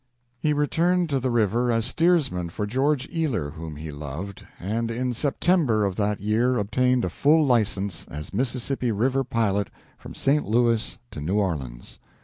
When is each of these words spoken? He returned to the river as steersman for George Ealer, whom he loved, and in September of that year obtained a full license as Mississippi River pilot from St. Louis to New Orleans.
He 0.39 0.51
returned 0.51 1.11
to 1.11 1.19
the 1.19 1.29
river 1.29 1.71
as 1.71 1.85
steersman 1.85 2.49
for 2.49 2.65
George 2.65 3.07
Ealer, 3.13 3.51
whom 3.51 3.75
he 3.75 3.91
loved, 3.91 4.47
and 4.59 4.89
in 4.89 5.13
September 5.13 5.85
of 5.85 5.95
that 5.97 6.19
year 6.19 6.57
obtained 6.57 7.05
a 7.05 7.09
full 7.11 7.45
license 7.45 8.07
as 8.07 8.33
Mississippi 8.33 8.91
River 8.91 9.23
pilot 9.23 9.69
from 9.99 10.15
St. 10.15 10.43
Louis 10.43 10.97
to 11.11 11.21
New 11.21 11.35
Orleans. 11.35 11.99